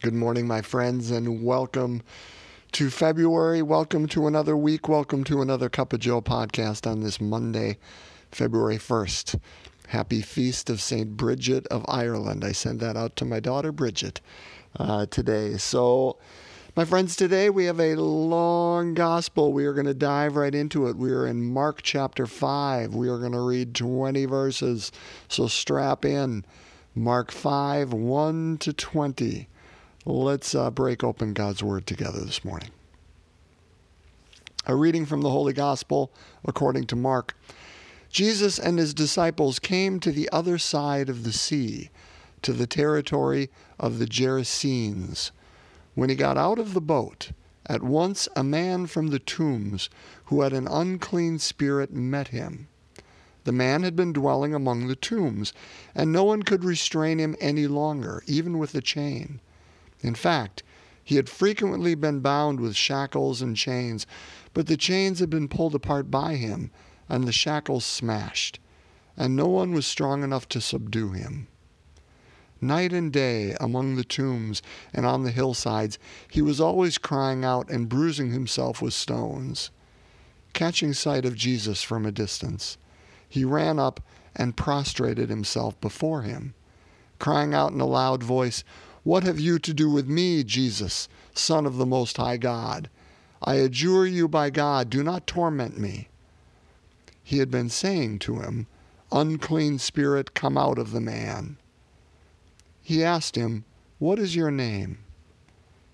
[0.00, 2.02] Good morning, my friends, and welcome
[2.70, 3.62] to February.
[3.62, 4.88] Welcome to another week.
[4.88, 7.78] Welcome to another Cup of Joe podcast on this Monday,
[8.30, 9.40] February 1st.
[9.88, 11.16] Happy Feast of St.
[11.16, 12.44] Bridget of Ireland.
[12.44, 14.20] I send that out to my daughter Bridget
[14.78, 15.56] uh, today.
[15.56, 16.16] So,
[16.76, 19.52] my friends, today we have a long gospel.
[19.52, 20.94] We are going to dive right into it.
[20.96, 22.94] We are in Mark chapter 5.
[22.94, 24.92] We are going to read 20 verses.
[25.26, 26.44] So, strap in.
[26.94, 29.48] Mark 5, 1 to 20.
[30.10, 32.70] Let's uh, break open God's Word together this morning.
[34.64, 36.10] A reading from the Holy Gospel
[36.46, 37.36] according to Mark.
[38.08, 41.90] Jesus and his disciples came to the other side of the sea,
[42.40, 45.30] to the territory of the Gerasenes.
[45.94, 47.32] When he got out of the boat,
[47.66, 49.90] at once a man from the tombs
[50.24, 52.68] who had an unclean spirit met him.
[53.44, 55.52] The man had been dwelling among the tombs,
[55.94, 59.42] and no one could restrain him any longer, even with a chain.
[60.00, 60.62] In fact,
[61.02, 64.06] he had frequently been bound with shackles and chains,
[64.52, 66.70] but the chains had been pulled apart by him,
[67.08, 68.60] and the shackles smashed,
[69.16, 71.48] and no one was strong enough to subdue him.
[72.60, 77.70] Night and day, among the tombs and on the hillsides, he was always crying out
[77.70, 79.70] and bruising himself with stones.
[80.52, 82.76] Catching sight of Jesus from a distance,
[83.28, 84.00] he ran up
[84.34, 86.54] and prostrated himself before him,
[87.18, 88.64] crying out in a loud voice,
[89.08, 92.90] what have you to do with me, Jesus, Son of the Most High God?
[93.40, 96.08] I adjure you by God, do not torment me.
[97.24, 98.66] He had been saying to him,
[99.10, 101.56] Unclean spirit, come out of the man.
[102.82, 103.64] He asked him,
[103.98, 104.98] What is your name?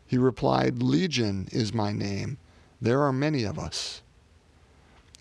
[0.09, 2.39] He replied, Legion is my name.
[2.83, 4.03] There are many of us.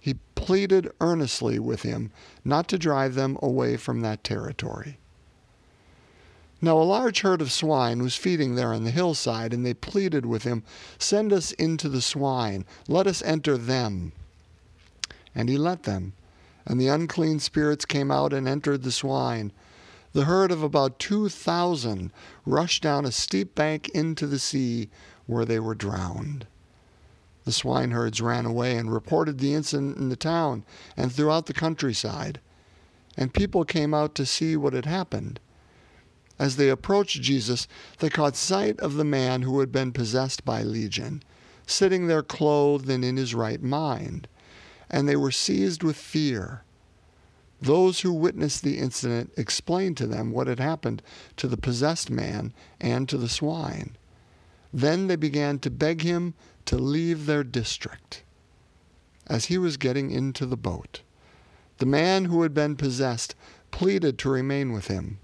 [0.02, 2.10] He pleaded earnestly with him
[2.44, 4.98] not to drive them away from that territory.
[6.64, 10.26] Now a large herd of swine was feeding there on the hillside, and they pleaded
[10.26, 10.64] with him,
[10.98, 14.14] Send us into the swine, let us enter them.
[15.36, 16.14] And he let them,
[16.66, 19.52] and the unclean spirits came out and entered the swine.
[20.14, 22.14] The herd of about two thousand
[22.46, 24.90] rushed down a steep bank into the sea,
[25.26, 26.48] where they were drowned.
[27.44, 30.64] The swineherds ran away and reported the incident in the town
[30.96, 32.40] and throughout the countryside,
[33.18, 35.42] and people came out to see what had happened.
[36.40, 37.68] As they approached Jesus,
[38.00, 41.24] they caught sight of the man who had been possessed by Legion,
[41.68, 44.28] sitting there clothed and in his right mind,
[44.90, 46.64] and they were seized with fear.
[47.62, 51.02] Those who witnessed the incident explained to them what had happened
[51.38, 53.96] to the possessed man and to the swine.
[54.74, 56.34] Then they began to beg him
[56.66, 58.24] to leave their district.
[59.28, 61.02] As he was getting into the boat,
[61.78, 63.36] the man who had been possessed
[63.72, 65.20] pleaded to remain with him.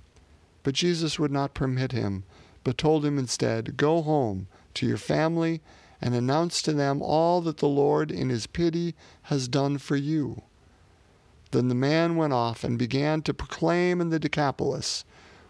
[0.64, 2.24] But Jesus would not permit him,
[2.64, 5.62] but told him instead, Go home to your family
[6.02, 10.44] and announce to them all that the Lord in his pity has done for you.
[11.52, 15.04] Then the man went off and began to proclaim in the Decapolis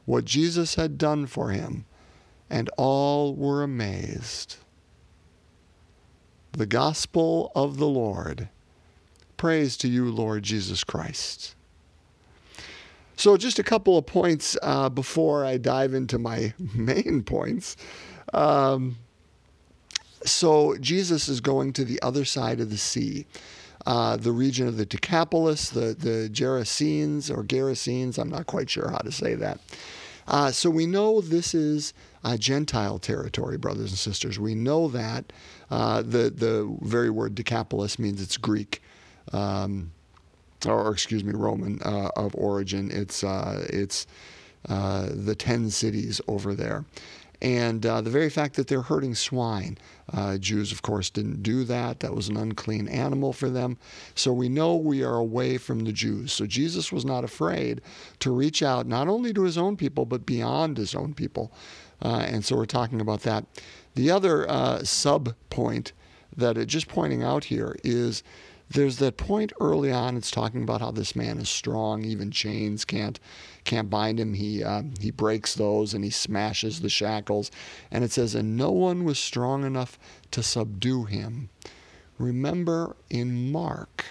[0.06, 1.86] what Jesus had done for him,
[2.50, 4.58] and all were amazed.
[6.54, 8.50] The Gospel of the Lord.
[9.38, 11.56] Praise to you, Lord Jesus Christ.
[13.20, 17.76] So, just a couple of points uh, before I dive into my main points.
[18.34, 18.96] Um,
[20.24, 23.26] so, Jesus is going to the other side of the sea,
[23.86, 28.90] uh, the region of the Decapolis, the, the Gerasenes or Gerasenes, I'm not quite sure
[28.90, 29.60] how to say that.
[30.26, 31.94] Uh, so, we know this is
[32.24, 34.40] a Gentile territory, brothers and sisters.
[34.40, 35.34] We know that.
[35.70, 38.82] Uh, the, the very word Decapolis means it's Greek.
[39.34, 39.92] Um,
[40.66, 42.90] or excuse me, Roman uh, of origin.
[42.92, 44.08] It's uh, it's
[44.68, 46.86] uh, the ten cities over there,
[47.42, 49.78] and uh, the very fact that they're herding swine.
[50.40, 52.00] Jews, of course, didn't do that.
[52.00, 53.78] That was an unclean animal for them.
[54.16, 56.34] So we know we are away from the Jews.
[56.34, 57.82] So Jesus was not afraid
[58.20, 61.52] to reach out not only to his own people but beyond his own people.
[62.02, 63.46] And so we're talking about that.
[63.94, 64.48] The other
[64.84, 65.94] sub point
[66.36, 68.24] that it just pointing out here is
[68.70, 70.16] there's that point early on.
[70.16, 72.04] It's talking about how this man is strong.
[72.04, 73.20] Even chains can't
[73.64, 74.36] can't bind him.
[74.36, 77.50] He uh, he breaks those and he smashes the shackles.
[77.92, 79.98] And it says, and no one was strong enough
[80.32, 81.50] to subdue him.
[82.20, 84.06] Remember in Mark,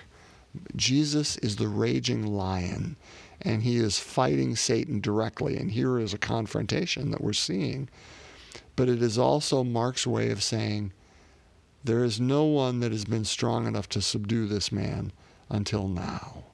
[0.75, 2.96] Jesus is the raging lion,
[3.43, 5.56] and he is fighting Satan directly.
[5.56, 7.88] And here is a confrontation that we're seeing.
[8.75, 10.93] But it is also Mark's way of saying
[11.88, 15.11] there is no one that has been strong enough to subdue this man
[15.49, 16.44] until now.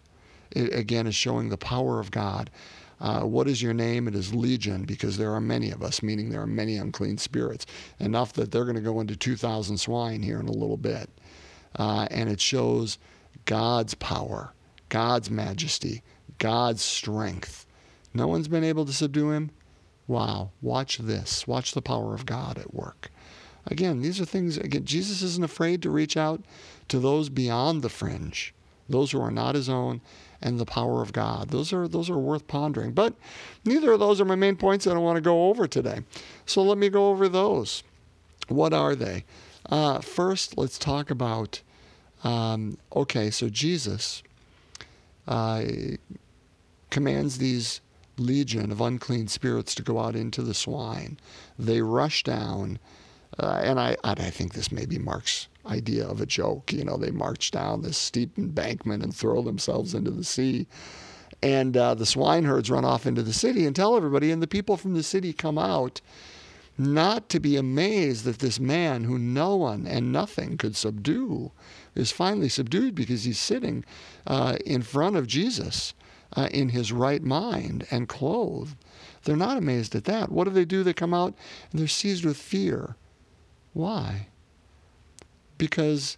[0.52, 2.50] It again is showing the power of God.
[3.00, 4.06] Uh, what is your name?
[4.06, 7.66] It is Legion, because there are many of us, meaning there are many unclean spirits,
[7.98, 11.10] enough that they're going to go into 2,000 swine here in a little bit.
[11.76, 12.96] Uh, and it shows
[13.44, 14.52] God's power,
[14.88, 16.04] God's majesty,
[16.38, 17.66] God's strength.
[18.14, 19.50] No one's been able to subdue him.
[20.06, 21.48] Wow, watch this.
[21.48, 23.10] Watch the power of God at work.
[23.66, 26.42] Again, these are things, again, Jesus isn't afraid to reach out
[26.88, 28.54] to those beyond the fringe,
[28.88, 30.00] those who are not his own,
[30.42, 31.48] and the power of God.
[31.48, 32.92] Those are, those are worth pondering.
[32.92, 33.14] But
[33.64, 36.00] neither of those are my main points that I want to go over today.
[36.44, 37.82] So let me go over those.
[38.48, 39.24] What are they?
[39.66, 41.62] Uh, first, let's talk about
[42.24, 44.22] um, okay, so Jesus
[45.28, 45.62] uh,
[46.90, 47.80] commands these
[48.16, 51.18] legion of unclean spirits to go out into the swine.
[51.58, 52.78] They rush down,
[53.38, 56.72] uh, and I, I think this may be Mark's idea of a joke.
[56.72, 60.66] You know, they march down this steep embankment and throw themselves into the sea.
[61.42, 64.76] And uh, the swineherds run off into the city and tell everybody, and the people
[64.76, 66.00] from the city come out
[66.76, 71.52] not to be amazed that this man who no one and nothing could subdue
[71.94, 73.84] is finally subdued because he's sitting
[74.26, 75.94] uh, in front of Jesus
[76.34, 78.76] uh, in his right mind and clothed.
[79.22, 80.32] They're not amazed at that.
[80.32, 80.82] What do they do?
[80.82, 81.34] They come out
[81.70, 82.96] and they're seized with fear.
[83.74, 84.28] Why?
[85.58, 86.16] Because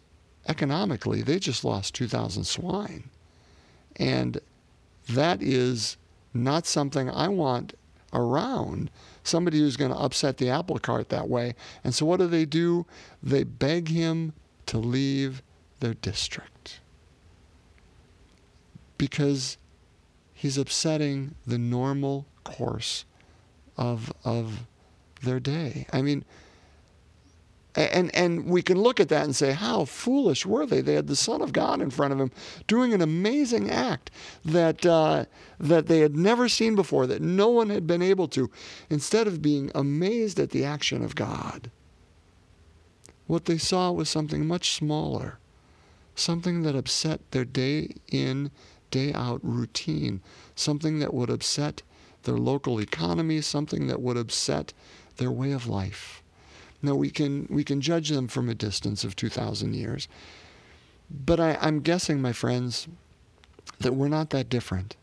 [0.49, 3.11] economically, they just lost 2,000 swine.
[3.97, 4.41] And
[5.09, 5.97] that is
[6.33, 7.75] not something I want
[8.13, 8.91] around
[9.25, 11.55] somebody who's going to upset the apple cart that way.
[11.83, 12.87] And so what do they do?
[13.23, 14.33] They beg him
[14.67, 15.43] to leave
[15.81, 16.81] their district
[18.99, 19.59] because
[20.33, 23.05] he's upsetting the normal course
[23.77, 24.67] of of
[25.23, 25.87] their day.
[25.93, 26.25] I mean,
[27.77, 30.81] and and we can look at that and say, how foolish were they?
[30.81, 32.33] They had the Son of God in front of them,
[32.67, 34.11] doing an amazing act
[34.45, 35.27] that uh,
[35.61, 38.51] that they had never seen before, that no one had been able to.
[38.89, 41.71] Instead of being amazed at the action of God,
[43.27, 45.39] what they saw was something much smaller,
[46.15, 48.51] something that upset their day in,
[48.91, 50.23] day out routine,
[50.55, 51.83] something that would upset
[52.23, 54.73] their local economy, something that would upset
[55.17, 56.23] their way of life.
[56.83, 60.09] Now we can we can judge them from a distance of two thousand years,
[61.11, 62.89] but I, I'm guessing, my friends,
[63.81, 64.97] that we're not that different.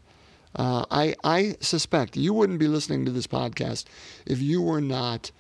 [0.55, 3.85] Uh, I I suspect you wouldn't be listening to this podcast
[4.25, 5.31] if you were not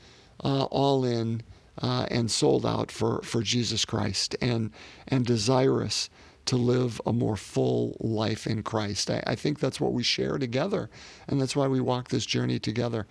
[0.43, 1.41] uh, all in
[1.81, 4.71] uh, and sold out for, for Jesus Christ and,
[5.07, 6.09] and desirous
[6.45, 9.09] to live a more full life in Christ.
[9.09, 10.89] I, I think that's what we share together,
[11.27, 13.07] and that's why we walk this journey together.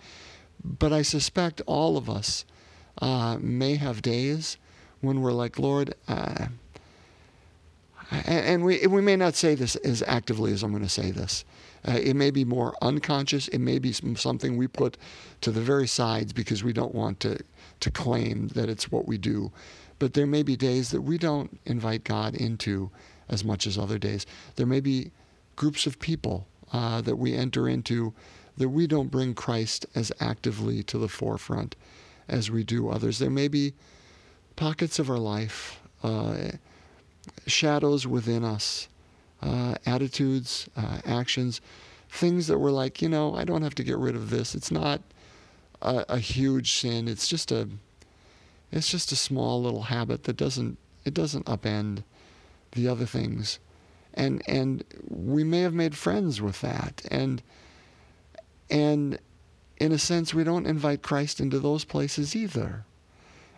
[0.63, 2.45] But I suspect all of us
[3.01, 4.57] uh, may have days
[5.01, 6.47] when we're like, Lord, uh,
[8.25, 11.45] and we, we may not say this as actively as I'm going to say this.
[11.87, 13.47] Uh, it may be more unconscious.
[13.49, 14.97] It may be something we put
[15.41, 17.39] to the very sides because we don't want to
[17.79, 19.51] to claim that it's what we do.
[19.99, 22.91] But there may be days that we don't invite God into
[23.27, 24.25] as much as other days.
[24.55, 25.11] There may be
[25.57, 28.13] groups of people uh, that we enter into
[28.57, 31.75] that we don't bring Christ as actively to the forefront
[32.27, 33.19] as we do others.
[33.19, 33.73] There may be
[34.55, 36.51] pockets of our life, uh,
[37.47, 38.87] shadows within us,
[39.41, 41.61] uh, attitudes, uh, actions,
[42.09, 44.55] things that we're like, you know, I don't have to get rid of this.
[44.55, 45.01] It's not
[45.81, 47.07] a, a huge sin.
[47.07, 47.67] It's just a
[48.71, 52.03] it's just a small little habit that doesn't it doesn't upend
[52.71, 53.59] the other things.
[54.13, 57.01] And and we may have made friends with that.
[57.09, 57.41] And
[58.69, 59.19] and
[59.77, 62.85] in a sense we don't invite Christ into those places either.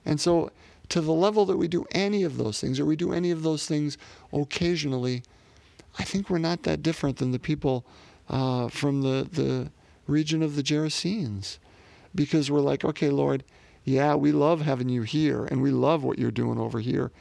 [0.06, 0.52] And so
[0.90, 3.44] to the level that we do any of those things, or we do any of
[3.44, 3.98] those things
[4.32, 5.24] occasionally,
[5.98, 7.86] I think we're not that different than the people
[8.30, 9.72] uh, from the, the
[10.08, 11.58] region of the Gerasenes
[12.14, 13.44] because we're like, okay, Lord,
[13.84, 17.12] yeah, we love having you here and we love what you're doing over here,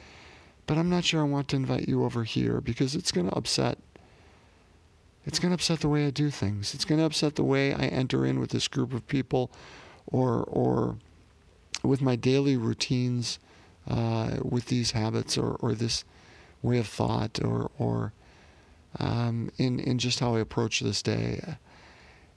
[0.67, 3.35] but I'm not sure I want to invite you over here because it's going to
[3.35, 3.77] upset.
[5.25, 6.73] It's going to upset the way I do things.
[6.73, 9.51] It's going to upset the way I enter in with this group of people,
[10.05, 10.97] or or
[11.83, 13.39] with my daily routines,
[13.89, 16.03] uh, with these habits, or or this
[16.61, 18.13] way of thought, or or
[18.99, 21.57] um, in in just how I approach this day.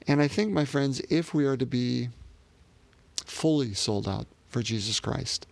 [0.07, 2.09] And I think, my friends, if we are to be
[3.25, 5.47] fully sold out for Jesus Christ.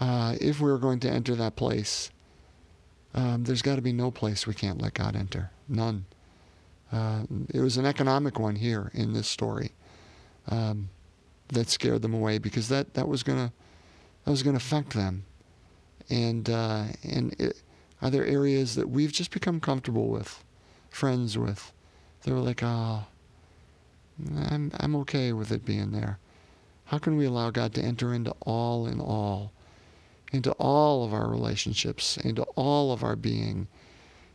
[0.00, 2.10] Uh, if we are going to enter that place,
[3.14, 5.50] um, there's got to be no place we can't let God enter.
[5.68, 6.04] None.
[6.92, 9.72] Uh, it was an economic one here in this story
[10.48, 10.88] um,
[11.48, 13.52] that scared them away because that, that was gonna
[14.24, 15.24] that was gonna affect them.
[16.10, 17.62] And uh, and it,
[18.00, 20.44] are there areas that we've just become comfortable with,
[20.88, 21.72] friends with?
[22.22, 26.18] They were like, ah, oh, I'm, I'm okay with it being there.
[26.86, 29.52] How can we allow God to enter into all in all,
[30.32, 33.68] into all of our relationships, into all of our being,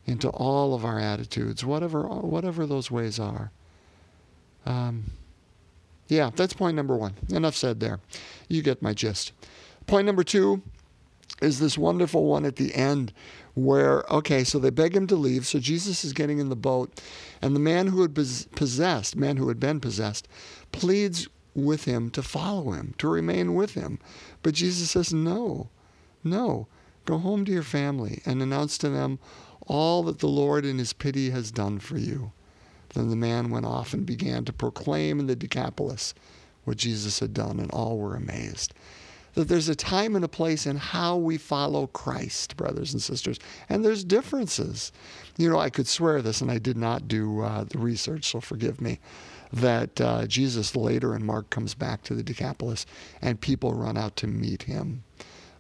[0.05, 3.51] into all of our attitudes, whatever, whatever those ways are?
[4.65, 5.12] Um,
[6.07, 7.15] yeah, that's point number one.
[7.29, 8.00] Enough said there.
[8.48, 9.31] You get my gist.
[9.88, 10.62] Point number two
[11.41, 13.13] is this wonderful one at the end
[13.53, 15.45] where, okay, so they beg him to leave.
[15.45, 17.01] So Jesus is getting in the boat,
[17.41, 20.27] and the man who had possessed, man who had been possessed,
[20.72, 24.00] pleads with him to follow him, to remain with him.
[24.41, 25.69] But Jesus says, no,
[26.24, 26.67] no,
[27.05, 29.19] go home to your family and announce to them
[29.67, 32.32] all that the Lord in his pity has done for you.
[32.93, 36.13] Then the man went off and began to proclaim in the Decapolis
[36.63, 38.74] what Jesus had done, and all were amazed
[39.34, 43.39] that there's a time and a place in how we follow Christ, brothers and sisters.
[43.67, 44.91] And there's differences.
[45.38, 48.39] You know, I could swear this, and I did not do uh, the research, so
[48.39, 49.00] forgive me,
[49.51, 52.86] that uh, Jesus later in Mark comes back to the Decapolis
[53.22, 55.03] and people run out to meet him.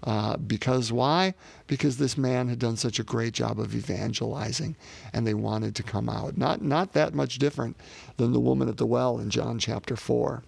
[0.03, 1.33] Uh, because why?
[1.67, 4.75] Because this man had done such a great job of evangelizing,
[5.13, 6.37] and they wanted to come out.
[6.37, 7.77] Not not that much different
[8.17, 10.43] than the woman at the well in John chapter four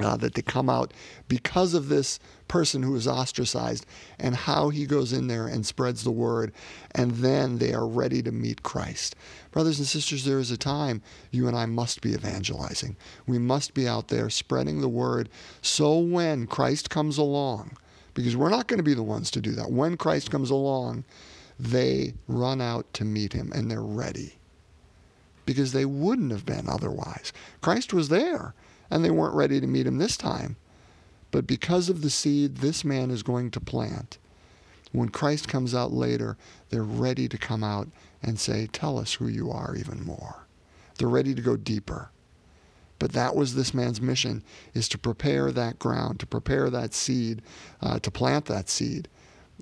[0.00, 0.92] uh, that they come out
[1.28, 3.86] because of this person who is ostracized
[4.18, 6.52] and how he goes in there and spreads the word,
[6.94, 9.14] and then they are ready to meet Christ.
[9.52, 11.00] Brothers and sisters, there is a time
[11.30, 12.96] you and I must be evangelizing.
[13.26, 15.28] We must be out there spreading the word
[15.62, 17.76] so when Christ comes along,
[18.14, 21.04] because we're not going to be the ones to do that, when Christ comes along,
[21.58, 24.34] they run out to meet him and they're ready.
[25.46, 27.32] Because they wouldn't have been otherwise.
[27.60, 28.54] Christ was there
[28.90, 30.56] and they weren't ready to meet him this time.
[31.30, 34.18] But because of the seed this man is going to plant,
[34.92, 36.36] when Christ comes out later,
[36.70, 37.88] they're ready to come out
[38.22, 40.46] and say, Tell us who you are even more.
[40.96, 42.10] They're ready to go deeper.
[42.98, 47.42] But that was this man's mission, is to prepare that ground, to prepare that seed,
[47.82, 49.08] uh, to plant that seed.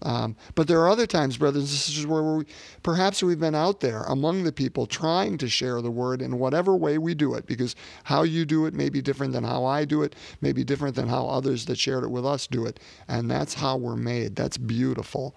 [0.03, 2.45] Um, but there are other times, brothers and sisters, where we,
[2.83, 6.75] perhaps we've been out there among the people trying to share the word in whatever
[6.75, 9.85] way we do it, because how you do it may be different than how I
[9.85, 12.81] do it, may be different than how others that shared it with us do it.
[13.07, 14.35] And that's how we're made.
[14.35, 15.37] That's beautiful.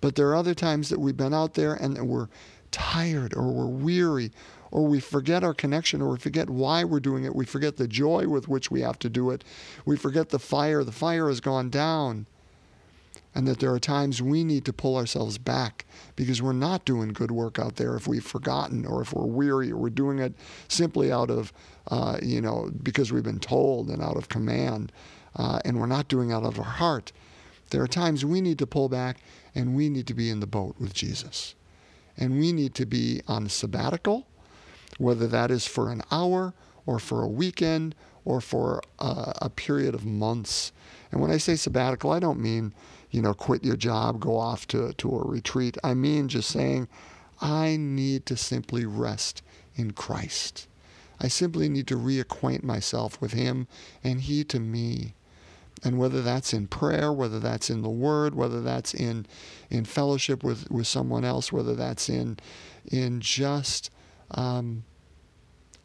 [0.00, 2.28] But there are other times that we've been out there and that we're
[2.70, 4.30] tired or we're weary
[4.70, 7.34] or we forget our connection or we forget why we're doing it.
[7.34, 9.44] We forget the joy with which we have to do it.
[9.84, 10.84] We forget the fire.
[10.84, 12.26] The fire has gone down
[13.34, 15.84] and that there are times we need to pull ourselves back
[16.16, 19.70] because we're not doing good work out there if we've forgotten or if we're weary
[19.70, 20.34] or we're doing it
[20.66, 21.52] simply out of,
[21.88, 24.90] uh, you know, because we've been told and out of command,
[25.36, 27.12] uh, and we're not doing out of our heart.
[27.70, 29.18] There are times we need to pull back
[29.54, 31.54] and we need to be in the boat with Jesus.
[32.16, 34.26] And we need to be on sabbatical,
[34.98, 36.54] whether that is for an hour
[36.86, 40.72] or for a weekend or for a, a period of months.
[41.10, 42.74] And when I say sabbatical, I don't mean
[43.10, 45.76] you know, quit your job, go off to, to a retreat.
[45.82, 46.88] I mean, just saying,
[47.40, 49.42] I need to simply rest
[49.76, 50.66] in Christ.
[51.20, 53.66] I simply need to reacquaint myself with Him
[54.04, 55.14] and He to me.
[55.84, 59.26] And whether that's in prayer, whether that's in the Word, whether that's in,
[59.70, 62.38] in fellowship with, with someone else, whether that's in,
[62.86, 63.90] in just
[64.32, 64.84] um,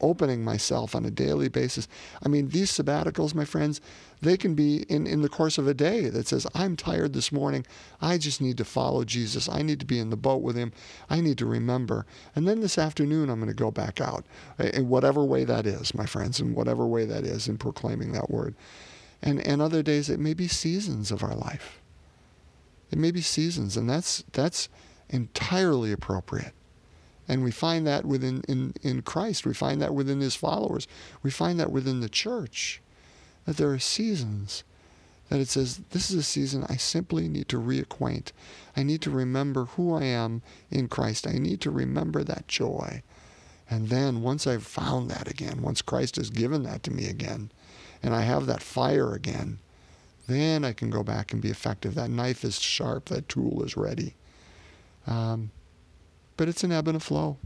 [0.00, 1.88] opening myself on a daily basis.
[2.22, 3.80] I mean, these sabbaticals, my friends,
[4.20, 7.32] they can be in, in the course of a day that says, I'm tired this
[7.32, 7.64] morning.
[8.00, 9.48] I just need to follow Jesus.
[9.48, 10.72] I need to be in the boat with him.
[11.08, 12.06] I need to remember.
[12.34, 14.24] And then this afternoon, I'm going to go back out
[14.58, 18.30] in whatever way that is, my friends, in whatever way that is in proclaiming that
[18.30, 18.54] word.
[19.22, 21.80] And, and other days, it may be seasons of our life.
[22.90, 24.68] It may be seasons, and that's, that's
[25.08, 26.52] entirely appropriate.
[27.26, 29.46] And we find that within in, in Christ.
[29.46, 30.86] We find that within his followers.
[31.22, 32.80] We find that within the church.
[33.46, 34.64] That there are seasons
[35.28, 38.32] that it says, This is a season I simply need to reacquaint.
[38.76, 41.26] I need to remember who I am in Christ.
[41.26, 43.02] I need to remember that joy.
[43.70, 47.50] And then once I've found that again, once Christ has given that to me again,
[48.02, 49.58] and I have that fire again,
[50.26, 51.94] then I can go back and be effective.
[51.94, 54.14] That knife is sharp, that tool is ready.
[55.06, 55.50] Um,
[56.36, 57.38] but it's an ebb and a flow.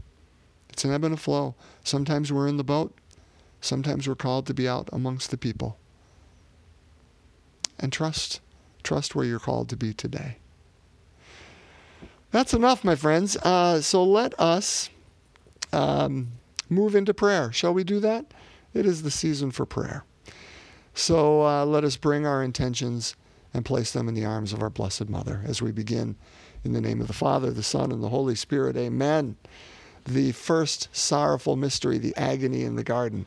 [0.69, 1.55] It's an ebb and a flow.
[1.83, 2.93] Sometimes we're in the boat,
[3.61, 5.77] sometimes we're called to be out amongst the people.
[7.79, 8.41] And trust,
[8.83, 10.37] trust where you're called to be today.
[12.31, 13.37] That's enough, my friends.
[13.37, 14.89] Uh, so let us
[15.73, 16.33] um,
[16.69, 17.51] move into prayer.
[17.51, 18.33] Shall we do that?
[18.73, 20.03] It is the season for prayer.
[20.93, 23.15] So uh, let us bring our intentions
[23.53, 26.15] and place them in the arms of our Blessed Mother as we begin
[26.63, 28.75] in the name of the Father, the Son, and the Holy Spirit.
[28.75, 29.37] Amen.
[30.05, 33.25] The first sorrowful mystery, the agony in the garden.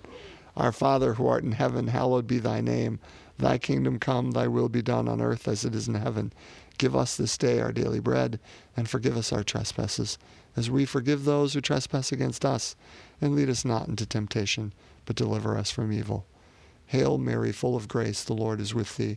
[0.57, 2.99] Our Father who art in heaven, hallowed be thy name.
[3.39, 6.33] Thy kingdom come, thy will be done on earth as it is in heaven.
[6.79, 8.39] Give us this day our daily bread,
[8.77, 10.19] and forgive us our trespasses,
[10.57, 12.77] as we forgive those who trespass against us.
[13.21, 14.73] And lead us not into temptation,
[15.07, 16.27] but deliver us from evil.
[16.87, 19.17] Hail Mary, full of grace, the Lord is with thee.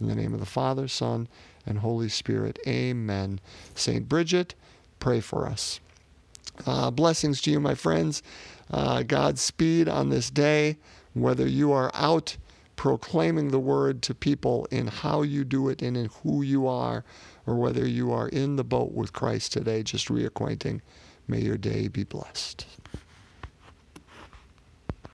[0.00, 1.28] In the name of the Father, Son,
[1.64, 2.58] and Holy Spirit.
[2.66, 3.40] Amen.
[3.74, 4.54] Saint Bridget,
[5.00, 5.80] pray for us.
[6.66, 8.22] Uh, blessings to you, my friends.
[8.70, 10.76] Uh, Godspeed on this day,
[11.14, 12.36] whether you are out
[12.76, 17.04] proclaiming the word to people in how you do it and in who you are,
[17.46, 20.80] or whether you are in the boat with Christ today, just reacquainting.
[21.26, 22.66] May your day be blessed.